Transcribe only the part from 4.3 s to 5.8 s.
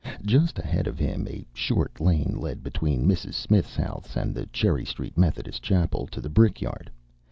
the Cherry Street Methodist